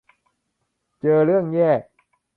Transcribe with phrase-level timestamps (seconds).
[0.99, 1.71] เจอเรื่องแย่